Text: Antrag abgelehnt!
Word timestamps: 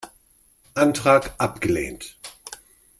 Antrag 0.73 1.35
abgelehnt! 1.37 2.17